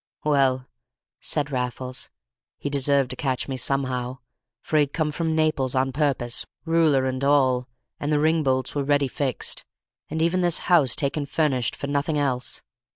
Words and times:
"Well," 0.23 0.65
said 1.19 1.51
Raffles, 1.51 2.09
"he 2.57 2.71
deserved 2.71 3.11
to 3.11 3.15
catch 3.15 3.47
me 3.47 3.55
somehow, 3.55 4.17
for 4.63 4.79
he'd 4.79 4.93
come 4.93 5.11
from 5.11 5.35
Naples 5.35 5.75
on 5.75 5.91
purpose, 5.91 6.43
ruler 6.65 7.05
and 7.05 7.23
all, 7.23 7.67
and 7.99 8.11
the 8.11 8.19
ring 8.19 8.41
bolts 8.41 8.73
were 8.73 8.83
ready 8.83 9.07
fixed, 9.07 9.63
and 10.09 10.19
even 10.19 10.41
this 10.41 10.57
house 10.71 10.95
taken 10.95 11.27
furnished 11.27 11.75
for 11.75 11.85
nothing 11.85 12.17
else! 12.17 12.63